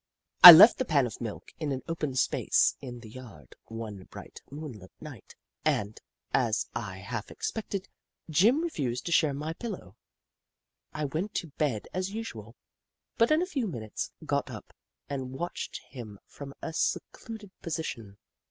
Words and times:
I 0.43 0.51
left 0.51 0.79
the 0.79 0.85
pan 0.85 1.05
of 1.05 1.21
milk 1.21 1.51
in 1.59 1.71
an 1.71 1.83
open 1.87 2.15
space 2.15 2.75
in 2.81 3.01
the 3.01 3.09
yard 3.11 3.55
one 3.65 4.05
bright 4.05 4.41
moonlight 4.49 4.89
night, 4.99 5.35
and, 5.63 6.01
as 6.33 6.65
I 6.73 6.97
half 6.97 7.29
expected, 7.29 7.87
Jim 8.27 8.61
refused 8.61 9.05
to 9.05 9.11
share 9.11 9.35
my 9.35 9.53
pillow. 9.53 9.95
I 10.91 11.05
went 11.05 11.35
to 11.35 11.49
bed 11.59 11.87
as 11.93 12.13
usual, 12.15 12.55
but 13.19 13.29
in 13.29 13.43
a 13.43 13.45
few 13.45 13.67
minutes 13.67 14.11
got 14.25 14.49
up 14.49 14.73
and 15.07 15.33
watched 15.33 15.77
him 15.91 16.17
from 16.25 16.55
a 16.63 16.73
secluded 16.73 17.51
position. 17.61 18.17